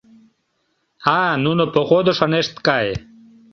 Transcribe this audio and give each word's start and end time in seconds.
«А-а, 1.17 1.29
нуно 1.43 1.63
походыш 1.75 2.19
ынешт 2.27 2.55
кай. 2.67 2.87